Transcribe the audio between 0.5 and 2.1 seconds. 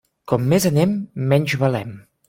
més anem, menys valem.